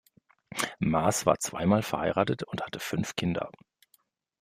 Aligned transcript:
Maaß 0.79 1.27
war 1.27 1.37
zweimal 1.37 1.83
verheiratet 1.83 2.41
und 2.41 2.63
hatte 2.63 2.79
fünf 2.79 3.15
Kinder. 3.15 3.51